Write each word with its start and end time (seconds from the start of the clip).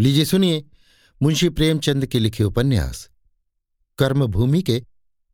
लीजिए 0.00 0.24
सुनिए, 0.24 0.64
मुंशी 1.22 1.48
प्रेमचंद 1.48 2.06
के 2.06 2.18
लिखे 2.18 2.44
उपन्यास। 2.44 3.08
कर्मभूमि 3.98 4.62
के 4.62 4.82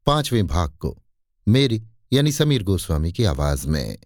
पाँचवें 0.07 0.47
भाग 0.47 0.71
को, 0.71 1.05
मेरी 1.49 1.83
यानी 2.13 2.33
समीर 2.33 2.63
गोस्वामी 2.63 3.13
की 3.13 3.25
आवाज़ 3.25 3.69
में। 3.69 3.99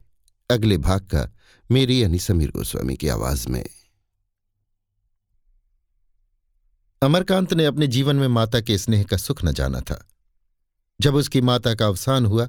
अगले 0.50 0.78
भाग 0.78 1.02
का 1.02 1.34
मेरी 1.72 2.04
यानी 2.04 2.20
समीर 2.20 2.52
गोस्वामी 2.52 2.98
की 2.98 3.08
आवाज़ 3.08 3.50
में। 3.50 3.66
अमरकांत 7.02 7.54
ने 7.54 7.66
अपने 7.66 7.88
जीवन 7.88 8.16
में 8.16 8.28
माता 8.28 8.62
के 8.62 8.78
स्नेह 8.78 9.04
का 9.04 9.18
सुख 9.18 9.46
न 9.46 9.52
जाना 9.52 9.82
था। 9.82 10.08
जब 11.02 11.16
उसकी 11.16 11.42
माता 11.42 11.76
का 11.76 11.88
अवसान 11.88 12.26
हुआ, 12.26 12.48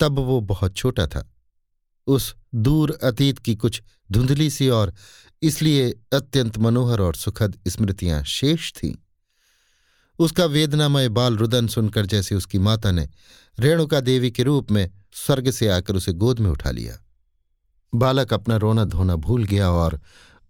तब 0.00 0.18
वो 0.18 0.40
बहुत 0.40 0.76
छोटा 0.76 1.06
था। 1.06 1.32
उस 2.06 2.34
दूर 2.54 2.98
अतीत 3.02 3.38
की 3.38 3.56
कुछ 3.56 3.82
धुंधली 4.12 4.50
सी 4.50 4.68
और 4.68 4.94
इसलिए 5.42 5.90
अत्यंत 5.90 6.58
मनोहर 6.58 7.00
और 7.00 7.14
सुखद 7.14 7.60
स्मृतियाँ 7.68 8.24
शेष 8.24 8.72
थीं। 8.72 8.94
उसका 10.18 10.44
वेदनामय 10.44 11.08
बाल 11.08 11.36
रुदन 11.36 11.66
सुनकर 11.66 12.06
जैसे 12.06 12.34
उसकी 12.34 12.58
माता 12.58 12.90
ने 12.90 13.08
रेणुका 13.58 14.00
देवी 14.00 14.30
के 14.30 14.42
रूप 14.42 14.70
में 14.70 14.90
स्वर्ग 15.12 15.50
से 15.50 15.68
आकर 15.68 15.96
उसे 15.96 16.12
गोद 16.12 16.38
में 16.38 16.50
उठा 16.50 16.70
लिया। 16.70 17.03
बालक 17.94 18.32
अपना 18.32 18.56
रोना 18.56 18.84
धोना 18.84 19.16
भूल 19.16 19.44
गया 19.44 19.70
और 19.70 20.00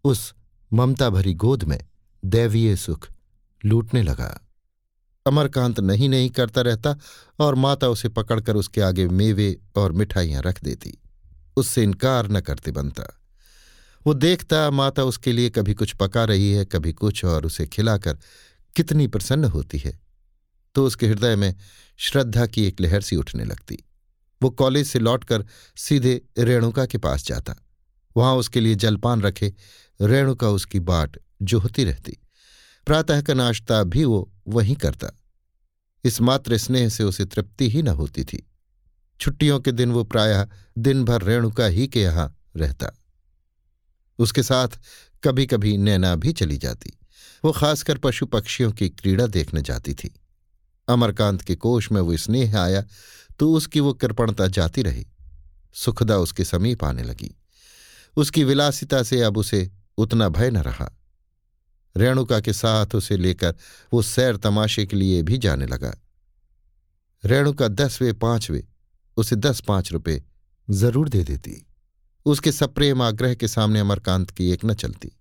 उस 0.05 0.35
ममता 0.73 1.11
भरी 1.11 1.35
गोद 1.35 1.65
में 1.65 1.87
दैवीय 2.25 2.77
सुख 2.77 3.09
लूटने 3.65 4.03
लगा। 4.03 4.49
अमरकांत 5.27 5.81
नहीं 5.81 6.09
नहीं 6.09 6.31
करता 6.31 6.61
रहता 6.61 6.97
और 7.39 7.55
माता 7.55 7.89
उसे 7.89 8.09
पकड़कर 8.09 8.57
उसके 8.57 8.81
आगे 8.81 9.09
मेवे 9.09 9.57
और 9.77 9.93
मिठाइयाँ 9.93 10.43
रख 10.43 10.65
देती। 10.65 10.99
उससे 11.57 11.83
इनकार 11.83 12.29
न 12.31 12.41
करते 12.41 12.71
बनता। 12.71 13.21
वो 14.07 14.15
देखता, 14.15 14.71
माता 14.71 15.05
उसके 15.05 15.33
लिए 15.33 15.51
कभी 15.51 15.75
कुछ 15.75 15.93
पका 15.93 16.25
रही 16.25 16.53
है, 16.53 16.65
कभी 16.65 16.93
कुछ 16.93 17.25
और 17.25 17.47
उसे 17.47 17.67
खिलाकर 17.67 18.19
कितनी 18.77 19.07
प्रसन्न 19.07 19.45
होती 19.45 19.79
है। 19.79 20.01
तो 20.75 20.87
उसके 20.87 21.07
हृदय 21.07 21.37
में 21.37 21.55
श्रद्धा 21.97 22.47
की 22.47 22.65
एक 22.65 22.81
लहर 22.81 23.01
सी 23.01 23.17
उठने 23.17 23.45
लगती। 23.45 23.85
वो 24.45 24.51
कॉलेज 24.51 24.87
से 24.87 24.99
लौटकर 24.99 25.47
सीधे 25.77 26.23
रेणुका 26.39 26.87
के 26.87 26.99
पास 26.99 27.27
जाता। 27.27 27.55
वहाँ 28.17 28.35
उसके 28.35 28.61
लिए 28.61 28.75
जलपान 28.75 29.23
रखे, 29.23 29.55
रेणुका 30.01 30.49
उसकी 30.49 30.81
बाट 30.81 31.17
जोहती 31.43 31.85
रहती। 31.85 32.19
प्रातः 32.87 33.23
का 33.23 33.35
नाश्ता 33.35 33.83
भी 33.83 34.05
वो 34.05 34.33
वहीं 34.49 34.77
करता। 34.77 35.19
इस 36.05 36.21
मात्र 36.21 36.59
स्नेह 36.59 36.89
से 36.89 37.05
उसे 37.05 37.25
तृप्ति 37.25 37.71
ही 37.71 37.83
न 37.83 37.89
होती 37.89 38.25
थी। 38.25 38.51
छुट्टियों 39.21 39.61
के 39.61 39.73
दिन 39.73 39.93
वो 39.93 40.05
प्रायः 40.05 40.49
दिन 40.79 41.05
भर 41.05 41.23
रेणुका 41.23 41.67
ही 41.67 41.87
के 41.87 42.03
यहाँ 42.03 42.39
रहता। 42.57 43.03
उसके 44.19 44.43
साथ 44.43 44.69
कभी 45.25 45.47
कभी 45.47 45.77
नैना 45.77 46.15
भी 46.15 46.33
चली 46.33 46.57
जाती। 46.57 46.99
वो 47.45 47.53
खासकर 47.53 47.99
पशु 47.99 48.27
पक्षियों 48.27 48.73
की 48.73 48.89
क्रीड़ा 48.89 49.27
देखने 49.27 49.63
जाती 49.63 49.95
थी। 49.95 50.21
अमरकांत 50.89 51.43
के 51.43 51.55
कोष 51.55 51.93
में 51.93 52.01
वो 52.01 52.17
स्नेह 52.17 52.59
आया 52.59 52.85
तो 53.39 53.53
उसकी 53.53 53.81
वो 53.81 53.93
कृपणता 53.93 54.47
जाती 54.47 54.83
रही। 54.83 55.07
सुखदा 55.75 56.17
उसके 56.17 56.45
समीप 56.45 56.85
आने 56.85 57.03
लगी। 57.03 57.35
उसकी 58.17 58.45
विलासिता 58.45 59.03
से 59.03 59.23
अब 59.23 59.37
उसे 59.37 59.71
उतना 59.99 60.29
भय 60.29 60.51
न 60.51 60.57
रहा। 60.57 60.91
रेणुका 61.97 62.41
के 62.41 62.53
साथ 62.53 62.95
उसे 62.95 63.17
लेकर 63.17 63.55
वो 63.93 64.03
सैर 64.03 64.37
तमाशे 64.37 64.87
के 64.87 64.97
लिए 64.97 65.23
भी 65.23 65.39
जाने 65.39 65.67
लगा। 65.67 65.95
रेणुका 67.25 67.69
दसवें, 67.69 68.19
पाँचवें, 68.19 68.63
उसे 69.17 69.37
दस 69.37 69.61
पाँच 69.61 69.93
रुपए 69.93 70.23
ज़रूर 70.71 71.09
दे 71.09 71.25
देती। 71.25 71.67
उसके 72.27 72.53
सप्रेम 72.53 73.03
आग्रह 73.03 73.35
के 73.35 73.49
सामने 73.49 73.81
अमरकांत 73.81 74.31
की 74.31 74.51
एक 74.51 74.65
न 74.65 74.75
चलती। 74.75 75.13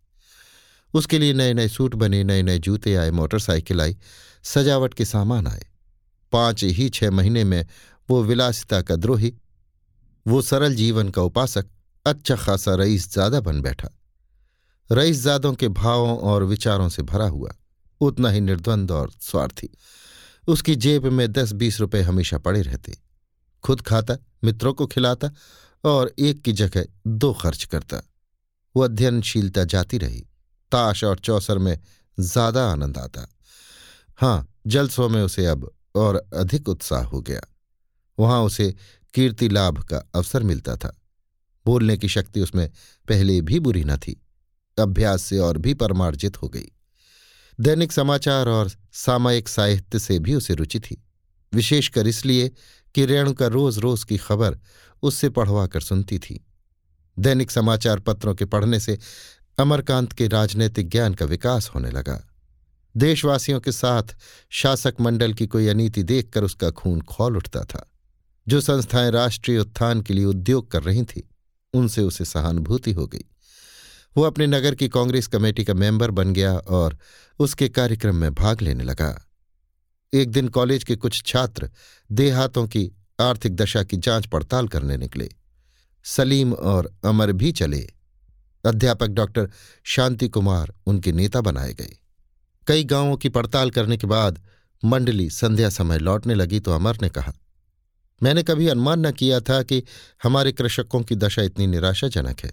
उसके 0.94 1.20
लिए 1.20 1.34
नए 1.34 1.54
नए 1.54 1.68
सूट 1.68 1.96
बने 1.96 2.24
नए 2.24 2.42
नए 2.44 2.60
जूते 2.60 2.96
आए, 2.96 3.12
मोटरसाइकिल 3.12 3.82
आई, 3.82 3.98
सजावट 4.44 4.94
के 4.94 5.06
सामान 5.06 5.48
आए। 5.48 5.66
पाँच 6.32 6.64
ही 6.64 6.90
छह 6.90 7.12
महीने 7.12 7.44
में 7.44 7.66
वो 8.10 8.24
विलासिता 8.24 8.82
का 8.82 8.96
द्रोही, 8.96 9.34
वो 10.26 10.42
सरल 10.42 10.76
जीवन 10.76 11.10
का 11.10 11.22
उपासक 11.22 11.66
अच्छा 12.06 12.36
खासा 12.36 12.76
रईस 12.76 13.12
ज़्यादा 13.14 13.40
बन 13.42 13.62
बैठा। 13.62 13.90
रईसजादों 14.90 15.54
के 15.54 15.68
भावों 15.68 16.18
और 16.20 16.44
विचारों 16.44 16.90
से 16.90 17.04
भरा 17.04 17.28
हुआ, 17.28 17.52
उतना 18.02 18.30
ही 18.30 18.42
निर्द्वंद 18.42 18.92
और 18.92 19.12
स्वार्थी। 19.22 19.70
उसकी 20.48 20.76
जेब 20.76 21.06
में 21.06 21.32
दस 21.32 21.52
बीस 21.52 21.80
रुपए 21.80 22.02
हमेशा 22.02 22.38
पड़े 22.38 22.62
रहते। 22.62 22.98
खुद 23.64 23.82
खाता, 23.82 24.18
मित्रों 24.44 24.74
को 24.74 24.88
खिलाता 24.88 25.30
और 25.84 26.14
एक 26.20 26.42
की 26.42 26.54
जगह 26.54 26.86
दो 27.08 27.32
खर्च 27.34 27.64
करता। 27.64 28.02
वो 28.76 28.84
अध्ययनशीलता 28.84 29.64
जाती 29.64 29.98
रही, 29.98 30.20
ताश 30.72 31.04
और 31.04 31.20
चौसर 31.20 31.58
में 31.58 31.78
ज़्यादा 32.18 32.66
आनंद 32.72 32.98
आता। 32.98 33.28
हाँ 34.18 34.48
जलसों 34.68 35.10
में 35.10 35.22
उसे 35.22 35.46
अब 35.46 35.70
और 35.96 36.16
अधिक 36.34 36.70
उत्साह 36.70 37.04
हो 37.04 37.22
गया। 37.22 37.42
वहाँ 38.20 38.42
उसे 38.44 38.74
कीर्ति 39.14 39.50
लाभ 39.50 39.82
का 39.84 39.98
अवसर 40.16 40.44
मिलता 40.44 40.76
था। 40.76 40.96
बोलने 41.66 41.98
की 41.98 42.08
शक्ति 42.08 42.42
उसमें 42.42 42.70
पहले 43.08 43.42
भी 43.42 43.60
बुरी 43.60 43.84
न 43.84 43.98
थी, 43.98 44.22
अभ्यास 44.78 45.24
से 45.24 45.38
और 45.38 45.58
भी 45.58 45.74
परमार्जित 45.74 46.42
हो 46.42 46.50
गई। 46.50 46.72
दैनिक 47.60 47.92
समाचार 47.92 48.50
और 48.50 48.72
सामयिक 48.94 49.48
साहित्य 49.48 50.00
से 50.00 50.20
भी 50.20 50.36
उसे 50.36 50.54
रुचि 50.54 50.80
थी, 50.80 51.04
विशेषकर 51.54 52.08
इसलिए 52.08 52.52
कि 52.96 53.06
रेणुका 53.06 53.48
रोज 53.48 53.78
रोज 53.80 54.04
की 54.04 54.18
खबर 54.18 54.60
उससे 55.04 55.30
पढ़वा 55.30 55.68
कर 55.68 55.82
सुनती 55.82 56.20
थी। 56.20 56.46
दैनिक 57.20 57.52
समाचार 57.52 58.00
पत्रों 58.00 58.36
के 58.36 58.46
पढ़ने 58.46 58.80
से 58.80 58.98
अमरकांत 59.58 60.14
के 60.14 60.28
राजनैतिक 60.28 60.90
ज्ञान 60.90 61.14
का 61.14 61.26
विकास 61.26 61.70
होने 61.76 61.92
लगा। 61.92 62.22
देशवासियों 62.98 63.60
के 63.60 63.72
साथ 63.72 64.16
शासक 64.50 64.96
मंडल 65.02 65.34
की 65.34 65.48
कोई 65.48 65.68
अनीति 65.68 66.04
देखकर 66.04 66.44
उसका 66.44 66.70
खून 66.72 67.02
खोल 67.02 67.38
उठता 67.38 67.62
था। 67.64 67.93
जो 68.48 68.62
संस्थाएँ 68.62 69.12
राष्ट्रीय 69.12 69.60
उत्थान 69.60 70.02
के 70.02 70.14
लिए 70.14 70.26
उद्योग 70.26 70.72
कर 70.72 70.84
रही 70.84 71.04
थीं, 71.04 71.22
उनसे 71.74 72.02
उसे 72.02 72.26
सहानुभूति 72.26 72.92
हो 72.92 73.08
गई। 73.08 73.26
वो 74.18 74.24
अपने 74.24 74.48
नगर 74.48 74.76
की 74.76 74.90
कांग्रेस 74.90 75.28
कमेटी 75.28 75.64
का 75.64 75.74
मेंबर 75.74 76.12
बन 76.12 76.34
गया 76.34 76.54
और 76.54 76.98
उसके 77.40 77.70
कार्यक्रम 77.70 78.16
में 78.16 78.34
भाग 78.34 78.62
लेने 78.62 78.84
लगा। 78.84 79.28
एक 80.14 80.32
दिन 80.32 80.48
कॉलेज 80.48 80.84
के 80.84 80.96
कुछ 80.96 81.24
छात्र 81.26 81.70
देहातों 82.12 82.68
की 82.68 82.92
आर्थिक 83.22 83.56
दशा 83.56 83.84
की 83.84 83.98
जाँच 83.98 84.26
पड़ताल 84.26 84.68
करने 84.68 84.98
निकले। 84.98 85.30
सलीम 86.04 86.54
और 86.54 86.98
अमर 87.06 87.32
भी 87.32 87.52
चले। 87.52 87.90
अध्यापक 88.66 89.08
डॉक्टर 89.08 89.50
शांति 89.84 90.28
कुमार 90.28 90.74
उनके 90.86 91.12
नेता 91.12 91.42
बनाए 91.42 91.74
गए। 91.74 91.98
कई 92.68 92.84
गाँवों 92.84 93.18
की 93.18 93.30
पड़ताल 93.30 93.70
करने 93.70 93.98
के 93.98 94.08
बाद 94.08 94.42
मंडली 94.86 95.30
संध्या 95.30 95.70
समय 95.70 95.98
लौटने 95.98 96.36
लगी 96.36 96.60
तो 96.60 96.72
अमर 96.72 96.98
ने 97.02 97.10
कहा 97.10 97.34
मैंने 98.24 98.44
कभी 98.44 98.68
अनुमान 98.68 99.06
न 99.06 99.12
किया 99.12 99.40
था 99.40 99.62
कि 99.64 99.84
हमारे 100.24 100.52
कृषकों 100.52 101.02
की 101.02 101.16
दशा 101.16 101.42
इतनी 101.42 101.68
निराशाजनक 101.68 102.40
है। 102.40 102.52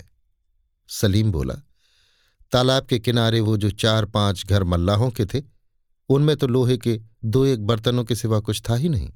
सलीम 0.88 1.31
बोला, 1.32 1.55
तालाब 2.52 2.87
के 2.87 2.99
किनारे 2.99 3.40
वो 3.40 3.56
जो 3.56 3.70
चार 3.70 4.05
पाँच 4.05 4.44
घर 4.46 4.64
मल्लाहों 4.64 5.11
के 5.11 5.25
थे, 5.25 5.43
उनमें 6.08 6.37
तो 6.37 6.46
लोहे 6.46 6.76
के 6.76 6.99
दो 7.25 7.44
एक 7.46 7.67
बर्तनों 7.67 8.05
के 8.05 8.14
सिवा 8.14 8.40
कुछ 8.40 8.62
था 8.70 8.75
ही 8.75 8.88
नहीं। 8.88 9.11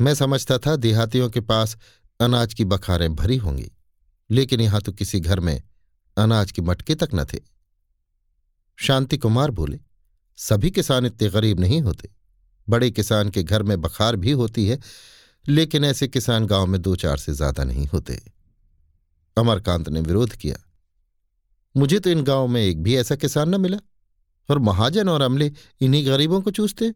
मैं 0.00 0.14
समझता 0.14 0.58
था 0.58 0.76
देहातियों 0.76 1.28
के 1.30 1.40
पास 1.40 1.76
अनाज 2.20 2.54
की 2.54 2.64
बखारें 2.64 3.14
भरी 3.14 3.36
होंगी, 3.36 3.70
लेकिन 4.30 4.60
यहाँ 4.60 4.80
तो 4.80 4.92
किसी 4.92 5.20
घर 5.20 5.40
में 5.40 5.62
अनाज 6.16 6.52
के 6.52 6.62
मटके 6.62 6.94
तक 6.94 7.08
न 7.14 7.24
थे। 7.24 7.38
शांति 8.78 9.18
कुमार 9.18 9.50
बोले, 9.50 9.80
सभी 10.38 10.70
किसान 10.70 11.06
इतने 11.06 11.28
गरीब 11.28 11.60
नहीं 11.60 11.80
होते। 11.80 12.10
बड़े 12.68 12.90
किसान 12.90 13.30
के 13.30 13.42
घर 13.42 13.62
में 13.62 13.80
बखार 13.80 14.16
भी 14.16 14.32
होती 14.32 14.66
है 14.66 14.78
लेकिन 15.50 15.84
ऐसे 15.84 16.08
किसान 16.08 16.46
गाँव 16.46 16.66
में 16.66 16.80
दो 16.82 16.94
चार 16.96 17.16
से 17.16 17.32
ज़्यादा 17.32 17.64
नहीं 17.64 17.86
होते। 17.86 18.20
अमरकांत 19.36 19.88
ने 19.88 20.00
विरोध 20.00 20.32
किया। 20.32 20.56
मुझे 21.74 21.98
तो 21.98 22.10
इन 22.10 22.22
गाँव 22.22 22.46
में 22.46 22.60
एक 22.62 22.82
भी 22.82 22.96
ऐसा 22.96 23.16
किसान 23.16 23.54
न 23.54 23.60
मिला, 23.60 23.78
और 24.48 24.58
महाजन 24.58 25.08
और 25.08 25.22
अमले 25.22 25.52
इन्हीं 25.80 26.06
गरीबों 26.06 26.40
को 26.40 26.50
चूसते। 26.50 26.92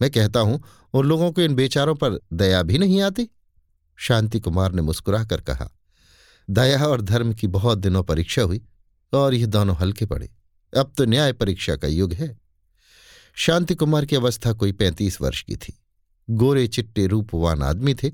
मैं 0.00 0.10
कहता 0.10 0.40
हूँ, 0.40 0.62
उन 0.94 1.06
लोगों 1.06 1.30
को 1.32 1.42
इन 1.42 1.54
बेचारों 1.54 1.94
पर 1.94 2.18
दया 2.32 2.62
भी 2.62 2.78
नहीं 2.78 3.00
आती। 3.02 3.28
शांति 3.98 4.40
कुमार 4.40 4.72
ने 4.72 4.82
मुस्कुराकर 4.82 5.40
कहा, 5.40 5.68
दया 6.48 6.86
और 6.86 7.02
धर्म 7.02 7.32
की 7.32 7.46
बहुत 7.46 7.78
दिनों 7.78 8.02
परीक्षा 8.02 8.42
हुई, 8.42 8.62
और 9.12 9.34
यह 9.34 9.46
दोनों 9.46 9.76
हल्के 9.76 10.06
पड़े। 10.06 10.30
अब 10.72 10.92
तो 10.98 11.04
न्याय 11.04 11.32
परीक्षा 11.32 11.76
का 11.76 11.88
युग 11.88 12.12
है। 12.12 12.36
शांति 13.36 13.74
कुमार 13.74 14.04
की 14.04 14.16
अवस्था 14.16 14.52
कोई 14.52 14.72
पैंतीस 14.72 15.20
वर्ष 15.20 15.42
की 15.42 15.56
थी। 15.56 15.78
गोरे 16.28 16.66
चिट्टे 16.66 17.06
रूपवान 17.06 17.62
आदमी 17.62 17.94
थे। 17.94 18.12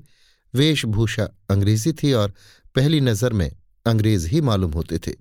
वेशभूषा 0.53 1.27
अंग्रेज़ी 1.49 1.93
थी 1.93 2.13
और 2.13 2.33
पहली 2.75 3.01
नज़र 3.01 3.33
में 3.33 3.51
अंग्रेज़ 3.85 4.27
ही 4.27 4.41
मालूम 4.41 4.71
होते 4.71 4.97
थे, 4.97 5.11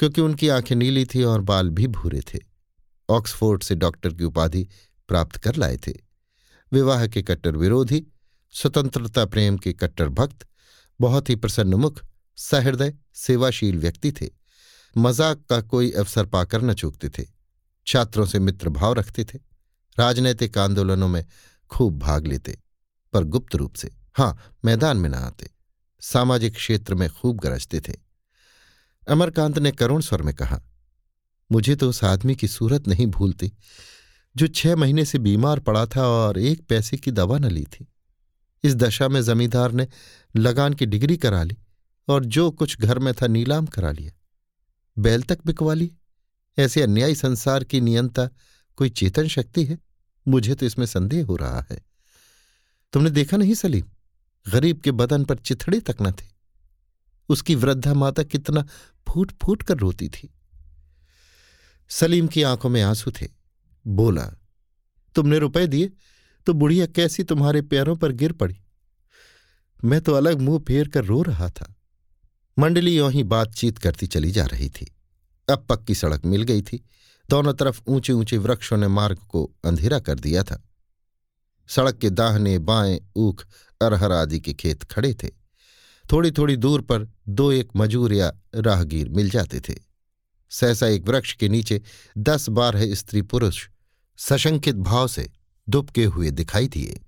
क्योंकि 0.00 0.20
उनकी 0.20 0.48
आँखें 0.48 0.74
नीली 0.76 1.04
थी 1.04 1.22
और 1.22 1.40
बाल 1.40 1.70
भी 1.70 1.86
भूरे 1.86 2.20
थे। 2.34 2.38
ऑक्सफोर्ड 3.08 3.62
से 3.62 3.74
डॉक्टर 3.74 4.14
की 4.14 4.24
उपाधि 4.24 4.66
प्राप्त 5.08 5.36
कर 5.36 5.56
लाए 5.56 5.76
थे। 5.76 5.92
विवाह 6.72 7.06
के 7.06 7.22
कट्टर 7.22 7.56
विरोधी, 7.56 8.04
स्वतंत्रता 8.54 9.24
प्रेम 9.24 9.56
के 9.58 9.72
कट्टर 9.72 10.08
भक्त, 10.08 10.46
बहुत 11.00 11.30
ही 11.30 11.36
प्रसन्नमुख 11.36 12.02
सहृदय, 12.38 12.94
सेवाशील 13.14 13.78
व्यक्ति 13.78 14.12
थे। 14.12 14.28
मज़ाक 14.96 15.42
का 15.50 15.60
कोई 15.60 15.90
अवसर 15.90 16.26
पाकर 16.26 16.62
न 16.62 16.74
चूकते 16.74 17.08
थे। 17.08 17.26
छात्रों 17.86 18.26
से 18.26 18.38
मित्र 18.38 18.68
भाव 18.68 18.92
रखते 18.92 19.24
थे। 19.24 19.38
राजनैतिक 19.98 20.58
आंदोलनों 20.58 21.08
में 21.08 21.24
खूब 21.70 21.98
भाग 21.98 22.26
लेते, 22.26 22.58
पर 23.12 23.24
गुप्त 23.24 23.54
रूप 23.54 23.74
से 23.74 23.90
हाँ 24.16 24.36
मैदान 24.64 24.96
में 24.96 25.08
न 25.08 25.14
आते 25.14 25.50
सामाजिक 26.02 26.54
क्षेत्र 26.54 26.94
में 26.94 27.08
खूब 27.10 27.38
गरजते 27.38 27.80
थे। 27.80 27.94
अमरकांत 29.08 29.58
ने 29.58 29.70
करुण 29.72 30.00
स्वर 30.00 30.22
में 30.22 30.34
कहा, 30.34 30.60
मुझे 31.52 31.76
तो 31.76 31.88
उस 31.88 32.02
आदमी 32.04 32.34
की 32.34 32.48
सूरत 32.48 32.88
नहीं 32.88 33.06
भूलती, 33.06 33.52
जो 34.36 34.46
छह 34.46 34.76
महीने 34.76 35.04
से 35.04 35.18
बीमार 35.18 35.60
पड़ा 35.60 35.86
था 35.86 36.06
और 36.06 36.38
एक 36.38 36.66
पैसे 36.66 36.96
की 36.96 37.10
दवा 37.10 37.38
न 37.38 37.44
ली 37.44 37.64
थी। 37.64 37.86
इस 38.64 38.74
दशा 38.74 39.08
में 39.08 39.22
जमींदार 39.22 39.72
ने 39.72 39.86
लगान 40.36 40.74
की 40.74 40.86
डिग्री 40.86 41.16
करा 41.16 41.42
ली 41.42 41.56
और 42.08 42.24
जो 42.24 42.50
कुछ 42.50 42.78
घर 42.80 42.98
में 42.98 43.12
था 43.14 43.26
नीलाम 43.26 43.66
करा 43.66 43.90
लिया। 43.92 44.12
बैल 44.96 45.22
तक 45.22 45.38
बिकवा 45.46 45.74
ली 45.74 45.90
ऐसे 46.58 46.82
अन्यायी 46.82 47.14
संसार 47.14 47.64
की 47.64 47.80
नियंता 47.80 48.28
कोई 48.78 48.90
चेतन 48.90 49.28
शक्ति 49.28 49.64
है? 49.64 49.78
मुझे 50.28 50.54
तो 50.54 50.66
इसमें 50.66 50.86
संदेह 50.86 51.24
हो 51.24 51.36
रहा 51.36 51.66
है। 51.70 51.82
तुमने 52.92 53.10
देखा 53.10 53.36
नहीं 53.36 53.54
सलीम? 53.54 53.84
गरीब 54.52 54.80
के 54.80 54.90
बदन 54.90 55.24
पर 55.24 55.36
चिथड़े 55.36 55.80
तक 55.80 55.96
न 56.02 56.12
थे। 56.12 56.26
उसकी 57.28 57.54
वृद्धा 57.54 57.94
माता 57.94 58.22
कितना 58.22 58.66
फूट 59.08 59.32
फूट 59.42 59.62
कर 59.62 59.76
रोती 59.76 60.08
थी। 60.08 60.34
सलीम 61.88 62.28
की 62.28 62.42
आँखों 62.42 62.68
में 62.68 62.82
आँसू 62.82 63.10
थे। 63.10 63.28
बोला, 63.86 64.26
तुमने 65.14 65.38
रुपए 65.38 65.66
दिए 65.66 65.92
तो 66.46 66.52
बुढ़िया 66.52 66.86
कैसी 66.86 67.24
तुम्हारे 67.24 67.62
पैरों 67.62 67.96
पर 67.96 68.12
गिर 68.12 68.32
पड़ी? 68.32 68.60
मैं 69.84 70.00
तो 70.00 70.12
अलग 70.12 70.40
मुँह 70.40 70.64
फेर 70.68 70.88
कर 70.88 71.04
रो 71.04 71.22
रहा 71.22 71.50
था। 71.50 71.74
मंडली 72.58 72.96
यों 72.96 73.12
ही 73.12 73.22
बातचीत 73.22 73.78
करती 73.78 74.06
चली 74.06 74.30
जा 74.30 74.44
रही 74.44 74.68
थी। 74.68 74.94
अब 75.50 75.66
पक्की 75.68 75.94
सड़क 75.94 76.24
मिल 76.24 76.42
गई 76.42 76.62
थी। 76.62 76.84
दोनों 77.30 77.54
तरफ़ 77.54 77.80
ऊँचे 77.86 78.12
ऊँचे 78.12 78.36
वृक्षों 78.38 78.76
ने 78.76 78.88
मार्ग 78.88 79.18
को 79.18 79.50
अंधेरा 79.64 79.98
कर 79.98 80.14
दिया 80.14 80.42
था। 80.42 80.68
सड़क 81.68 81.98
के 81.98 82.10
दाहने 82.10 82.58
बाएँ 82.58 83.00
ऊख 83.16 83.46
अरहर 83.82 84.12
आदि 84.12 84.40
के 84.40 84.52
खेत 84.52 84.82
खड़े 84.82 85.14
थे। 85.14 85.28
थोड़ी 86.12 86.30
थोड़ी 86.30 86.56
दूर 86.56 86.80
पर 86.80 87.12
दो 87.28 87.52
एक 87.52 87.68
मजूर 87.76 88.12
या 88.12 88.32
राहगीर 88.54 89.08
मिल 89.08 89.30
जाते 89.30 89.60
थे। 89.60 89.74
सहसा 90.50 90.86
एक 90.86 91.08
वृक्ष 91.08 91.32
के 91.32 91.48
नीचे 91.48 91.82
दस 92.18 92.48
बारह 92.48 92.94
स्त्री 92.94 93.22
पुरुष 93.22 93.68
सशंकित 94.18 94.76
भाव 94.76 95.08
से 95.08 95.30
दुबके 95.68 96.04
हुए 96.04 96.30
दिखाई 96.30 96.68
दिए। 96.68 97.00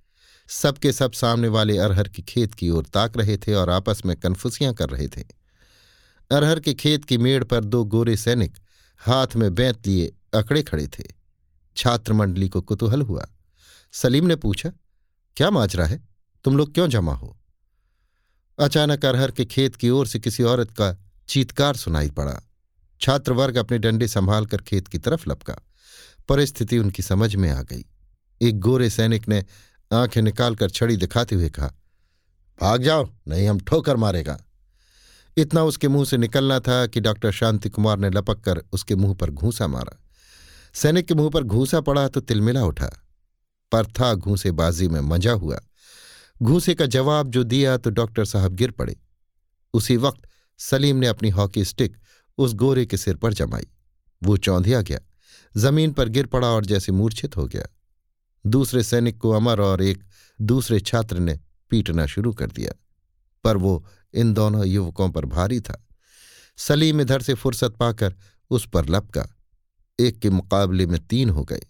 सबके 0.47 0.91
सब 0.91 1.11
सामने 1.11 1.47
वाले 1.47 1.77
अरहर 1.77 2.07
के 2.07 2.21
खेत 2.21 2.53
की 2.53 2.69
ओर 2.69 2.85
ताक 2.85 3.17
रहे 3.17 3.37
थे 3.37 3.53
और 3.53 3.69
आपस 3.69 4.01
में 4.05 4.17
कन्फुसियाँ 4.17 4.73
कर 4.73 4.89
रहे 4.89 5.07
थे। 5.07 5.21
अरहर 6.31 6.59
के 6.59 6.73
खेत 6.73 7.05
की 7.05 7.17
मेड़ 7.17 7.43
पर 7.43 7.63
दो 7.63 7.83
गोरे 7.83 8.17
सैनिक 8.17 8.57
हाथ 9.01 9.27
में 9.35 9.55
बैंत 9.55 9.87
लिए 9.87 10.13
अकड़े 10.33 10.63
खड़े 10.63 10.87
थे। 10.87 11.03
छात्र 11.77 12.13
मंडली 12.13 12.49
को 12.49 12.61
कुतूहल 12.61 13.01
हुआ। 13.01 13.27
सलीम 13.91 14.25
ने 14.25 14.35
पूछा, 14.35 14.71
क्या 15.37 15.49
माजरा 15.49 15.85
है? 15.85 16.07
तुम 16.43 16.57
लोग 16.57 16.73
क्यों 16.73 16.89
जमा 16.89 17.13
हो? 17.13 17.37
अचानक 18.59 19.05
अरहर 19.05 19.31
के 19.31 19.45
खेत 19.45 19.75
की 19.75 19.89
ओर 19.89 20.07
से 20.07 20.19
किसी 20.19 20.43
औरत 20.43 20.71
का 20.71 20.97
चीतकार 21.27 21.75
सुनाई 21.75 22.09
पड़ा। 22.09 22.41
छात्रवर्ग 23.01 23.55
अपने 23.55 23.77
डंडे 23.77 24.07
संभाल 24.07 24.45
कर 24.45 24.57
खेत 24.57 24.87
की 24.87 24.97
तरफ़ 24.97 25.29
लपका। 25.29 25.55
परिस्थिति 26.29 26.77
उनकी 26.77 27.03
समझ 27.03 27.35
में 27.35 27.49
आ 27.49 27.61
गई। 27.61 27.85
एक 28.41 28.59
गोरे 28.59 28.89
सैनिक 28.89 29.29
ने 29.29 29.45
आँखें 29.93 30.21
निकालकर 30.21 30.69
छड़ी 30.69 30.97
दिखाते 30.97 31.35
हुए 31.35 31.49
कहा, 31.49 31.73
भाग 32.61 32.83
जाओ, 32.83 33.09
नहीं 33.27 33.47
हम 33.47 33.59
ठोकर 33.59 33.95
मारेगा। 33.95 34.41
इतना 35.37 35.63
उसके 35.63 35.87
मुँह 35.87 36.05
से 36.05 36.17
निकलना 36.17 36.59
था 36.59 36.85
कि 36.87 36.99
डॉक्टर 36.99 37.31
शांति 37.31 37.69
कुमार 37.69 37.97
ने 37.97 38.09
लपक 38.09 38.41
कर 38.41 38.63
उसके 38.73 38.95
मुँह 38.95 39.13
पर 39.13 39.29
घूसा 39.29 39.67
मारा। 39.67 39.97
सैनिक 40.73 41.07
के 41.07 41.13
मुँह 41.13 41.29
पर 41.29 41.43
घूसा 41.43 41.81
पड़ा 41.81 42.07
तो 42.07 42.21
तिलमिला 42.21 42.63
उठा। 42.63 42.89
पर 43.71 43.85
था 43.85 44.13
घूसे 44.13 44.51
बाजी 44.51 44.87
में 44.87 45.01
मज़ा 45.01 45.31
हुआ। 45.31 45.59
घूसे 46.43 46.75
का 46.75 46.85
जवाब 46.85 47.27
जो 47.27 47.43
दिया 47.43 47.77
तो 47.77 47.89
डॉक्टर 47.89 48.25
साहब 48.25 48.53
गिर 48.53 48.71
पड़े। 48.71 48.95
उसी 49.73 49.97
वक्त 49.97 50.27
सलीम 50.59 50.97
ने 50.97 51.07
अपनी 51.07 51.29
हॉकी 51.29 51.65
स्टिक 51.65 51.97
उस 52.37 52.53
गोरे 52.53 52.85
के 52.85 52.97
सिर 52.97 53.15
पर 53.15 53.33
जमाई। 53.33 53.67
वो 54.23 54.37
चौंधिया 54.37 54.81
गया। 54.81 54.99
ज़मीन 55.57 55.93
पर 55.93 56.09
गिर 56.09 56.25
पड़ा 56.25 56.47
और 56.47 56.65
जैसे 56.65 56.91
मूर्छित 56.91 57.37
हो 57.37 57.45
गया। 57.45 57.65
दूसरे 58.45 58.83
सैनिक 58.83 59.17
को 59.17 59.31
अमर 59.31 59.61
और 59.61 59.81
एक 59.81 60.03
दूसरे 60.41 60.79
छात्र 60.79 61.19
ने 61.19 61.39
पीटना 61.69 62.05
शुरू 62.05 62.33
कर 62.33 62.47
दिया। 62.47 62.73
पर 63.43 63.57
वो 63.57 63.85
इन 64.13 64.33
दोनों 64.33 64.65
युवकों 64.65 65.09
पर 65.09 65.25
भारी 65.25 65.59
था। 65.59 65.87
सलीम 66.57 67.01
इधर 67.01 67.21
से 67.21 67.33
फुर्सत 67.33 67.71
पाकर 67.71 68.15
उस 68.49 68.69
पर 68.69 68.89
लपका। 68.89 69.27
एक 69.99 70.19
के 70.19 70.29
मुकाबले 70.29 70.85
में 70.85 70.99
तीन 70.99 71.29
हो 71.29 71.43
गए। 71.43 71.61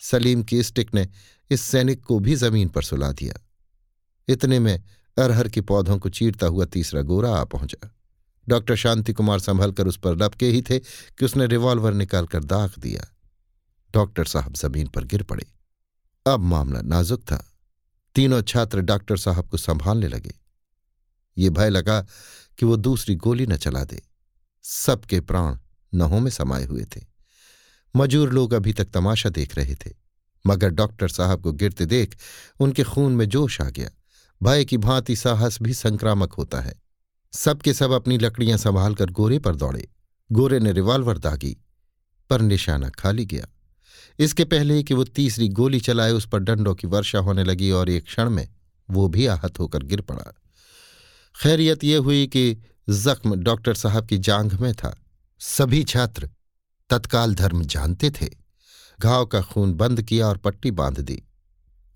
सलीम 0.00 0.42
की 0.42 0.62
स्टिक 0.62 0.94
ने 0.94 1.08
इस 1.50 1.60
सैनिक 1.60 2.04
को 2.04 2.18
भी 2.18 2.34
ज़मीन 2.34 2.68
पर 2.68 2.82
सुला 2.82 3.12
दिया। 3.12 3.34
इतने 4.28 4.58
में 4.58 4.82
अरहर 5.18 5.48
के 5.48 5.60
पौधों 5.60 5.98
को 5.98 6.08
चीरता 6.08 6.46
हुआ 6.46 6.64
तीसरा 6.64 7.02
गोरा 7.02 7.36
आ 7.36 7.44
पहुँचा। 7.44 7.90
डॉक्टर 8.48 8.76
शांति 8.76 9.12
कुमार 9.12 9.38
संभलकर 9.38 9.86
उस 9.86 9.96
पर 9.96 10.16
लपके 10.16 10.46
ही 10.46 10.62
थे 10.62 10.78
कि 10.78 11.24
उसने 11.24 11.46
रिवॉल्वर 11.46 11.92
निकालकर 11.92 12.44
दाग 12.44 12.72
दिया। 12.78 13.16
डॉक्टर 13.92 14.24
साहब 14.24 14.54
ज़मीन 14.54 14.86
पर 14.86 15.04
गिर 15.04 15.22
पड़े। 15.22 15.46
अब 16.26 16.40
मामला 16.40 16.80
नाजुक 16.80 17.20
था। 17.20 17.46
तीनों 18.14 18.42
छात्र 18.42 18.80
डॉक्टर 18.80 19.16
साहब 19.16 19.48
को 19.48 19.56
संभालने 19.56 20.08
लगे। 20.08 20.39
ये 21.38 21.50
भय 21.50 21.70
लगा 21.70 22.06
कि 22.58 22.66
वो 22.66 22.76
दूसरी 22.76 23.14
गोली 23.14 23.46
न 23.46 23.56
चला 23.56 23.84
दे। 23.84 24.02
सबके 24.62 25.20
प्राण 25.20 25.58
नहों 25.94 26.20
में 26.20 26.30
समाये 26.30 26.64
हुए 26.64 26.84
थे। 26.84 27.00
मजूर 27.96 28.32
लोग 28.32 28.52
अभी 28.52 28.72
तक 28.72 28.84
तमाशा 28.84 29.28
देख 29.28 29.56
रहे 29.56 29.74
थे। 29.74 29.90
मगर 30.46 30.68
डॉक्टर 30.68 31.08
साहब 31.08 31.42
को 31.42 31.52
गिरते 31.52 31.86
देख 31.86 32.16
उनके 32.60 32.82
खून 32.82 33.12
में 33.12 33.28
जोश 33.28 33.60
आ 33.60 33.70
गया। 33.70 33.90
भय 34.42 34.64
की 34.64 34.76
भांति 34.76 35.16
साहस 35.16 35.58
भी 35.62 35.74
संक्रामक 35.74 36.32
होता 36.32 36.60
है। 36.60 36.82
सबके 37.32 37.74
सब 37.74 37.90
अपनी 37.90 38.18
लकड़ियाँ 38.18 38.58
संभाल 38.58 38.94
कर 38.94 39.10
गोरे 39.10 39.38
पर 39.38 39.56
दौड़े। 39.56 39.88
गोरे 40.32 40.60
ने 40.60 40.72
रिवाल्वर 40.72 41.18
दागी, 41.18 41.56
पर 42.30 42.40
निशाना 42.40 42.88
खाली 42.88 43.24
गया। 43.24 43.46
इसके 44.18 44.44
पहले 44.44 44.82
कि 44.82 44.94
वो 44.94 45.04
तीसरी 45.04 45.48
गोली 45.48 45.80
चलाए 45.80 46.12
उस 46.12 46.28
पर 46.28 46.38
डंडों 46.38 46.74
की 46.74 46.86
वर्षा 46.86 47.18
होने 47.18 47.44
लगी 47.44 47.70
और 47.70 47.88
एक 47.88 48.04
क्षण 48.04 48.30
में 48.30 48.48
वो 48.90 49.08
भी 49.08 49.26
आहत 49.26 49.58
होकर 49.58 49.82
गिर 49.82 50.00
पड़ा। 50.00 50.34
खैरियत 51.40 51.84
यह 51.84 51.98
हुई 51.98 52.26
कि 52.26 52.56
जख्म 52.90 53.34
डॉक्टर 53.34 53.74
साहब 53.74 54.06
की 54.06 54.18
जांघ 54.18 54.60
में 54.60 54.74
था। 54.74 55.04
सभी 55.38 55.84
छात्र 55.84 56.30
तत्काल 56.90 57.34
धर्म 57.34 57.64
जानते 57.64 58.10
थे। 58.10 58.28
घाव 59.00 59.26
का 59.26 59.42
खून 59.42 59.72
बंद 59.72 60.02
किया 60.02 60.26
और 60.26 60.36
पट्टी 60.36 60.70
बाँध 60.70 61.00
दी। 61.00 61.22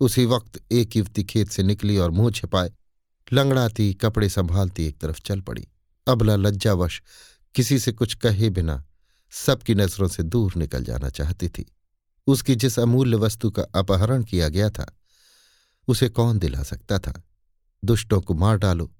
उसी 0.01 0.25
वक्त 0.25 0.61
एक 0.73 0.97
युवती 0.97 1.25
खेत 1.25 1.49
से 1.49 1.63
निकली 1.63 1.99
और 1.99 2.11
मुँह 2.11 2.31
छिपाए, 2.31 2.73
लंगड़ाती 3.33 3.95
कपड़े 3.95 4.29
संभालती 4.29 4.87
एक 4.87 4.99
तरफ़ 4.99 5.21
चल 5.21 5.41
पड़ी। 5.41 5.69
अबला 6.09 6.37
लज्जावश 6.37 7.03
किसी 7.55 7.79
से 7.79 7.93
कुछ 7.93 8.15
कहे 8.15 8.51
बिना 8.51 8.85
सबकी 9.31 9.75
नज़रों 9.75 10.09
से 10.09 10.23
दूर 10.23 10.53
निकल 10.57 10.85
जाना 10.85 11.09
चाहती 11.09 11.49
थी। 11.49 11.73
उसकी 12.27 12.57
जिस 12.57 12.79
अमूल्य 12.79 13.17
वस्तु 13.17 13.51
का 13.51 13.63
अपहरण 13.63 14.23
किया 14.23 14.49
गया 14.49 14.71
था, 14.71 14.99
उसे 15.89 16.09
कौन 16.09 16.39
दिला 16.39 16.63
सकता 16.63 16.99
था? 16.99 17.23
दुष्टों 17.85 18.21
को 18.21 18.35
मार 18.35 18.57
डालो 18.57 18.94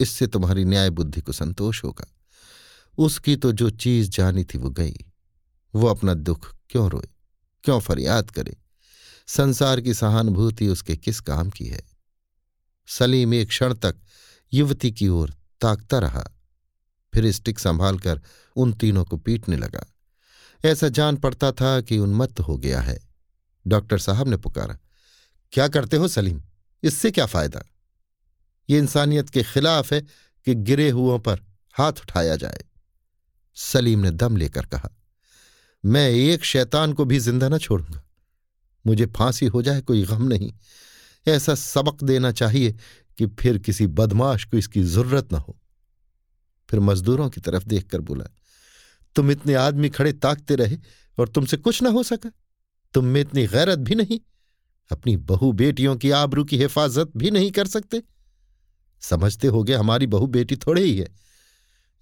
इससे 0.00 0.26
तुम्हारी 0.26 0.64
न्याय 0.64 0.90
बुद्धि 0.90 1.20
को 1.20 1.32
संतोष 1.32 1.84
होगा। 1.84 2.14
उसकी 2.98 3.36
तो 3.36 3.52
जो 3.52 3.70
चीज़ 3.70 4.10
जानी 4.10 4.44
थी 4.44 4.58
वो 4.58 4.70
गई। 4.70 4.96
वो 5.74 5.86
अपना 5.86 6.14
दुख 6.14 6.56
क्यों 6.70 6.90
रोए? 6.90 7.08
क्यों 7.64 7.80
फरियाद 7.80 8.30
करे? 8.30 8.56
संसार 9.26 9.80
की 9.80 9.94
सहानुभूति 9.94 10.68
उसके 10.68 10.96
किस 10.96 11.20
काम 11.20 11.50
की 11.50 11.66
है? 11.66 11.82
सलीम 12.86 13.34
एक 13.34 13.48
क्षण 13.48 13.74
तक 13.74 13.96
युवती 14.52 14.92
की 14.92 15.08
ओर 15.08 15.34
ताकता 15.60 15.98
रहा। 15.98 16.24
फिर 17.14 17.32
स्टिक 17.32 17.58
संभालकर 17.58 18.22
उन 18.56 18.72
तीनों 18.72 19.04
को 19.04 19.16
पीटने 19.16 19.56
लगा। 19.56 19.86
ऐसा 20.64 20.88
जान 20.88 21.16
पड़ता 21.16 21.52
था 21.52 21.80
कि 21.80 21.98
उन्मत्त 21.98 22.40
हो 22.40 22.56
गया 22.56 22.80
है। 22.80 22.98
डॉक्टर 23.66 23.98
साहब 23.98 24.28
ने 24.28 24.36
पुकारा, 24.36 24.78
क्या 25.52 25.68
करते 25.68 25.96
हो 25.96 26.08
सलीम? 26.08 26.42
इससे 26.82 27.10
क्या 27.10 27.26
फ़ायदा? 27.26 27.62
ये 28.68 28.78
इंसानियत 28.78 29.30
के 29.30 29.42
खिलाफ 29.42 29.92
है 29.92 30.00
कि 30.46 30.54
गिरे 30.56 30.88
हुओं 30.90 31.18
पर 31.18 31.40
हाथ 31.74 32.00
उठाया 32.02 32.36
जाए। 32.36 32.64
सलीम 33.56 34.00
ने 34.00 34.10
दम 34.12 34.36
लेकर 34.36 34.66
कहा, 34.66 34.90
मैं 35.84 36.08
एक 36.08 36.44
शैतान 36.44 36.92
को 36.92 37.04
भी 37.04 37.18
ज़िंदा 37.18 37.48
न 37.48 37.58
छोड़ूँगा। 37.58 38.02
मुझे 38.84 39.06
फांसी 39.08 39.46
हो 39.46 39.62
जाए, 39.62 39.80
कोई 39.80 40.02
गम 40.02 40.22
नहीं। 40.24 40.52
ऐसा 41.26 41.54
सबक 41.54 42.02
देना 42.04 42.32
चाहिए 42.32 42.72
कि 43.18 43.26
फिर 43.38 43.58
किसी 43.58 43.86
बदमाश 43.88 44.44
को 44.44 44.56
इसकी 44.56 44.82
ज़रूरत 44.84 45.32
न 45.32 45.36
हो। 45.36 45.56
फिर 46.68 46.80
मजदूरों 46.80 47.28
की 47.30 47.40
तरफ़ 47.40 47.64
देखकर 47.64 48.00
बोला, 48.00 48.24
तुम 49.16 49.30
इतने 49.30 49.54
आदमी 49.54 49.88
खड़े 49.88 50.12
ताकते 50.14 50.54
रहे 50.54 50.76
और 51.18 51.28
तुमसे 51.28 51.56
कुछ 51.56 51.82
ना 51.82 51.90
हो 51.90 52.02
सका। 52.02 52.30
तुम 52.94 53.04
में 53.04 53.20
इतनी 53.20 53.46
गैरत 53.46 53.78
भी 53.78 53.94
नहीं, 53.94 54.18
अपनी 54.90 55.16
बहु 55.16 55.52
बेटियों 55.52 55.96
की 55.96 56.10
आबरू 56.12 56.44
की 56.44 56.58
हिफाजत 56.58 57.10
भी 57.16 57.30
नहीं 57.30 57.50
कर 57.50 57.66
सकते। 57.66 58.02
समझते 59.00 59.48
होगे 59.48 59.74
हमारी 59.74 60.06
बहु 60.06 60.26
बेटी 60.26 60.56
थोड़े 60.56 60.82
ही 60.82 60.98
है। 60.98 61.08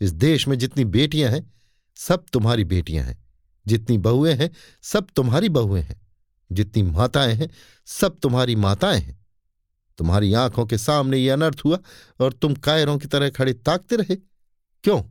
इस 0.01 0.13
देश 0.13 0.49
में 0.49 0.59
जितनी 0.59 0.85
बेटियाँ 0.85 1.31
हैं, 1.31 1.55
सब 1.97 2.25
तुम्हारी 2.33 2.65
बेटियाँ 2.65 3.05
हैं। 3.05 3.25
जितनी 3.67 3.99
बहुएँ 3.99 4.35
हैं, 4.35 4.51
सब 4.83 5.07
तुम्हारी 5.17 5.49
बहुएँ 5.49 5.83
हैं। 5.83 6.07
जितनी 6.53 6.83
माताएँ 6.83 7.35
हैं, 7.35 7.49
सब 7.87 8.19
तुम्हारी 8.19 8.57
माताएँ 8.57 9.01
हैं। 9.01 9.27
तुम्हारी 9.99 10.35
आँखों 10.35 10.67
के 10.67 10.79
सामने 10.79 11.19
ये 11.19 11.31
अनर्थ 11.31 11.61
हुआ 11.65 11.79
और 12.21 12.33
तुम 12.33 12.55
कायरों 12.55 12.99
की 12.99 13.07
तरह 13.07 13.31
खड़े 13.31 13.53
ताकते 13.53 13.97
रहे। 13.97 14.17
क्यों? 14.85 15.03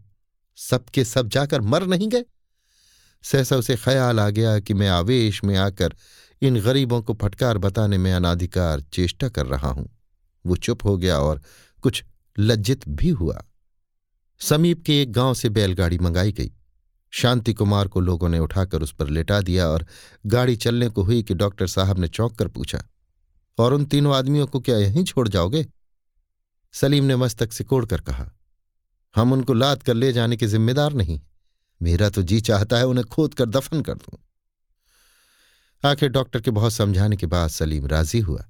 सबके 0.55 1.05
सब 1.05 1.29
जाकर 1.29 1.61
मर 1.61 1.87
नहीं 1.87 2.09
गए। 2.09 2.25
सहसा 3.23 3.55
उसे 3.55 3.75
ख्याल 3.75 4.19
आ 4.19 4.29
गया 4.29 4.59
कि 4.59 4.73
मैं 4.73 4.89
आवेश 4.89 5.43
में 5.43 5.55
आकर 5.55 5.95
इन 6.41 6.59
गरीबों 6.59 7.01
को 7.01 7.13
फटकार 7.13 7.57
बताने 7.57 7.97
में 7.97 8.13
अनाधिकार 8.13 8.81
चेष्टा 8.81 9.29
कर 9.29 9.45
रहा 9.45 9.67
हूँ। 9.67 9.89
वो 10.45 10.55
चुप 10.55 10.85
हो 10.85 10.97
गया 10.97 11.17
और 11.19 11.41
कुछ 11.85 12.03
लज्जित 12.35 12.87
भी 12.89 13.09
हुआ। 13.11 13.43
समीप 14.41 14.83
के 14.83 15.01
एक 15.01 15.11
गाँव 15.11 15.33
से 15.33 15.49
बैलगाड़ी 15.49 15.97
मंगाई 15.97 16.31
गई। 16.31 16.51
शांति 17.13 17.53
कुमार 17.53 17.87
को 17.87 17.99
लोगों 17.99 18.29
ने 18.29 18.39
उठाकर 18.39 18.81
उस 18.81 18.93
पर 18.93 19.09
लेटा 19.09 19.39
दिया 19.41 19.67
और 19.67 19.85
गाड़ी 20.25 20.55
चलने 20.57 20.89
को 20.89 21.03
हुई 21.03 21.21
कि 21.23 21.33
डॉक्टर 21.33 21.67
साहब 21.67 21.99
ने 21.99 22.07
चौंक 22.09 22.35
कर 22.35 22.47
पूछा, 22.47 22.81
और 23.57 23.73
उन 23.73 23.85
तीनों 23.85 24.15
आदमियों 24.15 24.47
को 24.47 24.59
क्या 24.59 24.77
यहीं 24.77 25.03
छोड़ 25.03 25.27
जाओगे? 25.27 25.65
सलीम 26.73 27.03
ने 27.03 27.15
मस्तक 27.15 27.53
सिकोड़ 27.53 27.85
कर 27.85 28.01
कहा, 28.01 28.29
हम 29.15 29.33
उनको 29.33 29.53
लाद 29.53 29.83
कर 29.83 29.93
ले 29.93 30.11
जाने 30.13 30.37
के 30.37 30.47
जिम्मेदार 30.47 30.93
नहीं। 30.93 31.19
मेरा 31.81 32.09
तो 32.09 32.21
जी 32.21 32.39
चाहता 32.41 32.77
है 32.77 32.87
उन्हें 32.87 33.05
खोद 33.05 33.33
कर 33.33 33.45
दफन 33.45 33.81
कर 33.81 33.95
दूँ. 33.95 34.17
आखिर 35.83 36.09
डॉक्टर 36.09 36.41
के 36.41 36.51
बहुत 36.51 36.73
समझाने 36.73 37.15
के 37.15 37.27
बाद 37.27 37.49
सलीम 37.49 37.85
राज़ी 37.87 38.19
हुआ। 38.21 38.45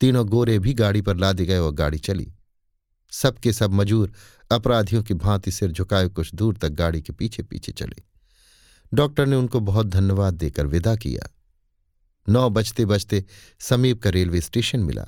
तीनों 0.00 0.26
गोरे 0.28 0.58
भी 0.58 0.74
गाड़ी 0.74 1.02
पर 1.02 1.16
लादे 1.16 1.44
गए 1.46 1.58
और 1.58 1.72
गाड़ी 1.74 1.98
चली। 2.00 2.32
सबके 3.16 3.52
सब 3.52 3.72
मजूर 3.72 4.12
अपराधियों 4.50 5.02
की 5.02 5.14
भांति 5.14 5.50
सिर 5.50 5.72
झुकाए 5.72 6.08
कुछ 6.08 6.34
दूर 6.34 6.56
तक 6.56 6.68
गाड़ी 6.68 7.02
के 7.02 7.12
पीछे 7.12 7.42
पीछे 7.42 7.72
चले। 7.72 8.02
डॉक्टर 8.94 9.26
ने 9.26 9.36
उनको 9.36 9.60
बहुत 9.60 9.86
धन्यवाद 9.86 10.34
देकर 10.34 10.66
विदा 10.66 10.96
किया। 10.96 11.28
नौ 12.28 12.48
बजते 12.50 12.84
बजते 12.84 13.24
समीप 13.60 14.02
का 14.02 14.10
रेलवे 14.10 14.40
स्टेशन 14.40 14.80
मिला। 14.80 15.06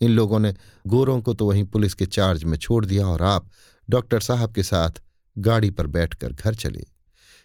इन 0.00 0.10
लोगों 0.10 0.38
ने 0.38 0.54
गोरों 0.86 1.20
को 1.20 1.34
तो 1.34 1.46
वहीं 1.46 1.64
पुलिस 1.64 1.94
के 1.94 2.06
चार्ज 2.06 2.44
में 2.44 2.56
छोड़ 2.58 2.84
दिया 2.86 3.06
और 3.06 3.22
आप 3.22 3.50
डॉक्टर 3.90 4.20
साहब 4.20 4.54
के 4.54 4.62
साथ 4.62 5.02
गाड़ी 5.36 5.70
पर 5.70 5.86
बैठकर 5.86 6.32
घर 6.32 6.54
चले। 6.54 6.84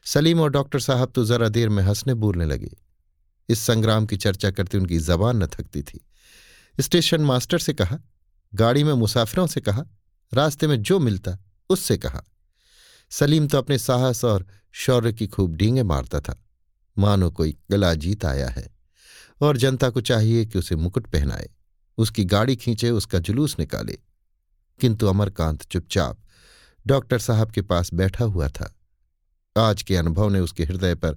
सलीम 0.06 0.40
और 0.40 0.50
डॉक्टर 0.50 0.80
साहब 0.80 1.12
तो 1.16 1.26
जरा 1.26 1.50
देर 1.50 1.70
में 1.70 1.84
हंसने 1.84 2.14
बोलने 2.14 2.46
लगे। 2.46 2.72
इस 3.50 3.60
संग्राम 3.60 4.06
की 4.06 4.18
चर्चा 4.18 4.52
करते 4.52 4.78
उनकी 4.78 4.98
जबान 5.00 5.44
न 5.44 5.48
थकती 5.48 5.82
थी। 5.82 6.00
स्टेशन 6.80 7.22
मास्टर 7.22 7.60
से 7.60 7.74
कहा 7.74 7.98
गाड़ी 8.54 8.84
में 8.84 8.94
मुसाफिरों 8.94 9.48
से 9.48 9.62
कहा, 9.62 9.84
रास्ते 10.34 10.68
में 10.68 10.82
जो 10.82 11.00
मिलता, 11.00 11.38
उससे 11.70 11.98
कहा। 11.98 12.24
सलीम 13.10 13.48
तो 13.48 13.58
अपने 13.58 13.78
साहस 13.78 14.26
और 14.26 14.48
शौर्य 14.72 15.14
की 15.14 15.28
खूब 15.28 15.56
डींगे 15.56 15.84
मारता 15.84 16.20
था। 16.20 16.44
मानो 16.98 17.32
कोई 17.32 17.58
गला 17.72 17.94
जीत 17.94 18.26
आया 18.26 18.50
है 18.50 18.76
और 19.42 19.58
जनता 19.58 19.90
को 19.90 20.02
चाहिए 20.02 20.46
कि 20.46 20.60
उसे 20.60 20.76
मुकुट 20.76 21.08
पहनाए। 21.08 21.50
उसकी 21.98 22.26
गाड़ी 22.26 22.56
खींचे, 22.56 22.90
उसका 22.90 23.20
जुलूस 23.20 23.56
निकाले। 23.60 23.98
किंतु 24.80 25.08
अमरकांत 25.08 25.64
चुपचाप 25.64 26.20
डॉक्टर 26.88 27.20
साहब 27.20 27.52
के 27.52 27.62
पास 27.62 27.94
बैठा 27.94 28.26
हुआ 28.26 28.48
था। 28.48 28.76
आज 29.58 29.84
के 29.84 29.96
अनुभव 29.98 30.30
ने 30.30 30.40
उसके 30.40 30.64
हृदय 30.64 30.96
पर 30.96 31.16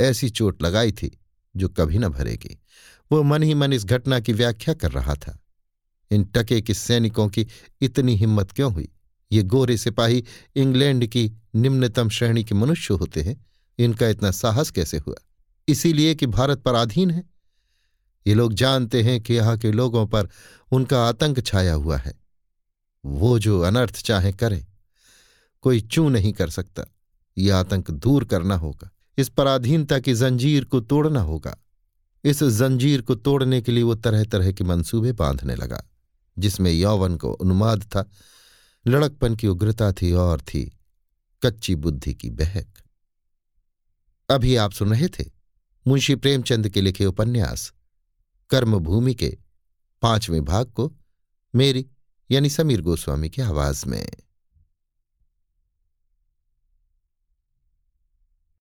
ऐसी 0.00 0.30
चोट 0.30 0.62
लगाई 0.62 0.92
थी, 0.92 1.18
जो 1.56 1.68
कभी 1.68 1.98
न 1.98 2.08
भरेगी। 2.08 2.62
वो 3.12 3.22
मन 3.22 3.42
ही 3.42 3.54
मन 3.54 3.72
इस 3.72 3.84
घटना 3.84 4.20
की 4.20 4.32
व्याख्या 4.32 4.74
कर 4.74 4.90
रहा 4.92 5.14
था। 5.14 5.43
इन 6.10 6.24
टके 6.24 6.60
के 6.60 6.74
सैनिकों 6.74 7.28
की 7.28 7.46
इतनी 7.80 8.16
हिम्मत 8.16 8.52
क्यों 8.52 8.72
हुई? 8.72 8.88
ये 9.32 9.42
गोरे 9.42 9.76
सिपाही 9.76 10.24
इंग्लैंड 10.56 11.06
की 11.06 11.32
निम्नतम 11.54 12.08
श्रेणी 12.08 12.44
के 12.44 12.54
मनुष्य 12.54 12.94
होते 12.94 13.22
हैं। 13.22 13.46
इनका 13.78 14.08
इतना 14.08 14.30
साहस 14.30 14.70
कैसे 14.70 14.98
हुआ? 14.98 15.14
इसीलिए 15.68 16.14
कि 16.14 16.26
भारत 16.26 16.58
पर 16.58 16.74
अधीन 16.74 17.10
है। 17.10 17.24
ये 18.26 18.34
लोग 18.34 18.52
जानते 18.52 19.02
हैं 19.02 19.20
कि 19.20 19.34
यहाँ 19.34 19.58
के 19.58 19.72
लोगों 19.72 20.06
पर 20.06 20.28
उनका 20.72 21.08
आतंक 21.08 21.46
छाया 21.46 21.74
हुआ 21.74 21.96
है। 21.96 22.14
वो 23.06 23.38
जो 23.38 23.60
अनर्थ 23.60 24.02
चाहे 24.02 24.32
करे, 24.32 24.66
कोई 25.60 25.80
चू 25.80 26.08
नहीं 26.08 26.32
कर 26.32 26.50
सकता। 26.50 26.84
ये 27.38 27.50
आतंक 27.50 27.90
दूर 27.90 28.24
करना 28.24 28.56
होगा। 28.56 28.90
इस 29.18 29.28
पराधीनता 29.28 29.98
की 29.98 30.14
जंजीर 30.14 30.64
को 30.64 30.80
तोड़ना 30.80 31.20
होगा। 31.20 31.58
इस 32.24 32.42
जंजीर 32.42 33.02
को 33.02 33.14
तोड़ने 33.14 33.60
के 33.60 33.72
लिए 33.72 33.82
वो 33.82 33.94
तरह 33.94 34.24
तरह 34.24 34.52
के 34.52 34.64
मंसूबे 34.64 35.12
बांधने 35.12 35.54
लगा। 35.54 35.84
जिसमें 36.38 36.72
यौवन 36.72 37.16
को 37.16 37.32
उन्माद 37.32 37.82
था, 37.82 38.10
लड़कपन 38.86 39.36
की 39.36 39.46
उग्रता 39.46 39.92
थी 39.92 40.12
और 40.12 40.40
थी 40.40 40.78
कच्ची 41.42 41.74
बुद्धि 41.74 42.14
की 42.14 42.30
बहक। 42.30 42.66
अभी 44.30 44.56
आप 44.56 44.72
सुन 44.72 44.90
रहे 44.90 45.08
थे 45.08 45.24
मुंशी 45.86 46.14
प्रेमचंद 46.14 46.68
के 46.68 46.80
लिखे 46.80 47.06
उपन्यास, 47.06 47.72
कर्मभूमि 48.50 49.14
के 49.14 49.38
पाँचवें 50.02 50.44
भाग 50.44 50.66
को 50.66 50.92
मेरी 51.54 51.86
यानी 52.30 52.50
समीर 52.50 52.80
गोस्वामी 52.80 53.28
की 53.30 53.42
आवाज़ 53.42 53.86
में। 53.86 54.08